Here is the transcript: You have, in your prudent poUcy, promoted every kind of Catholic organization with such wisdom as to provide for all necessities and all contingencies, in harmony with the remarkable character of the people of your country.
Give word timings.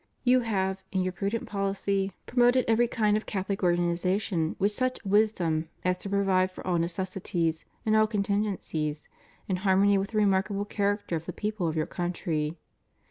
You 0.23 0.39
have, 0.39 0.81
in 0.91 1.03
your 1.03 1.11
prudent 1.13 1.47
poUcy, 1.47 2.13
promoted 2.25 2.65
every 2.67 2.87
kind 2.87 3.15
of 3.15 3.27
Catholic 3.27 3.61
organization 3.61 4.55
with 4.57 4.71
such 4.71 4.97
wisdom 5.05 5.69
as 5.85 5.95
to 5.97 6.09
provide 6.09 6.49
for 6.49 6.65
all 6.65 6.79
necessities 6.79 7.65
and 7.85 7.95
all 7.95 8.07
contingencies, 8.07 9.07
in 9.47 9.57
harmony 9.57 9.99
with 9.99 10.09
the 10.09 10.17
remarkable 10.17 10.65
character 10.65 11.15
of 11.15 11.27
the 11.27 11.33
people 11.33 11.67
of 11.67 11.75
your 11.75 11.85
country. 11.85 12.57